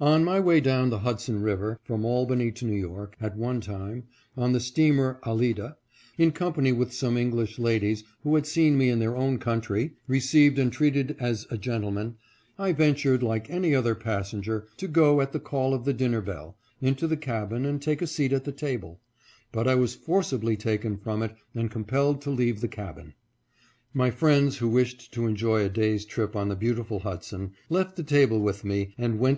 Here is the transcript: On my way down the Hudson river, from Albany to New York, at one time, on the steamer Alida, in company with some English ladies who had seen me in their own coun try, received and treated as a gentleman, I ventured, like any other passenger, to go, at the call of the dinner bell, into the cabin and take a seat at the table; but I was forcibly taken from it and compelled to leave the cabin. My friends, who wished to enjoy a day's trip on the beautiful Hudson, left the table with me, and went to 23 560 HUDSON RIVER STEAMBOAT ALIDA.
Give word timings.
On 0.00 0.22
my 0.22 0.38
way 0.38 0.60
down 0.60 0.90
the 0.90 1.00
Hudson 1.00 1.42
river, 1.42 1.80
from 1.82 2.04
Albany 2.04 2.52
to 2.52 2.64
New 2.64 2.76
York, 2.76 3.16
at 3.20 3.36
one 3.36 3.60
time, 3.60 4.04
on 4.36 4.52
the 4.52 4.60
steamer 4.60 5.18
Alida, 5.24 5.76
in 6.16 6.30
company 6.30 6.70
with 6.70 6.92
some 6.92 7.16
English 7.16 7.58
ladies 7.58 8.04
who 8.22 8.36
had 8.36 8.46
seen 8.46 8.78
me 8.78 8.90
in 8.90 9.00
their 9.00 9.16
own 9.16 9.38
coun 9.40 9.60
try, 9.60 9.90
received 10.06 10.60
and 10.60 10.72
treated 10.72 11.16
as 11.18 11.48
a 11.50 11.58
gentleman, 11.58 12.14
I 12.56 12.70
ventured, 12.70 13.24
like 13.24 13.50
any 13.50 13.74
other 13.74 13.96
passenger, 13.96 14.68
to 14.76 14.86
go, 14.86 15.20
at 15.20 15.32
the 15.32 15.40
call 15.40 15.74
of 15.74 15.84
the 15.84 15.92
dinner 15.92 16.20
bell, 16.20 16.56
into 16.80 17.08
the 17.08 17.16
cabin 17.16 17.64
and 17.64 17.82
take 17.82 18.00
a 18.00 18.06
seat 18.06 18.32
at 18.32 18.44
the 18.44 18.52
table; 18.52 19.00
but 19.50 19.66
I 19.66 19.74
was 19.74 19.96
forcibly 19.96 20.56
taken 20.56 20.96
from 20.96 21.24
it 21.24 21.34
and 21.56 21.72
compelled 21.72 22.22
to 22.22 22.30
leave 22.30 22.60
the 22.60 22.68
cabin. 22.68 23.14
My 23.92 24.12
friends, 24.12 24.58
who 24.58 24.68
wished 24.68 25.10
to 25.14 25.26
enjoy 25.26 25.64
a 25.64 25.68
day's 25.68 26.04
trip 26.04 26.36
on 26.36 26.48
the 26.50 26.54
beautiful 26.54 27.00
Hudson, 27.00 27.50
left 27.68 27.96
the 27.96 28.04
table 28.04 28.38
with 28.38 28.64
me, 28.64 28.74
and 28.74 28.78
went 28.78 28.84
to 28.84 28.84
23 28.84 28.84
560 28.84 28.94
HUDSON 28.94 29.04
RIVER 29.04 29.16
STEAMBOAT 29.16 29.28
ALIDA. 29.28 29.34